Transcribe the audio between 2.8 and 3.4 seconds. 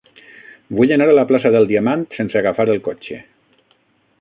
cotxe.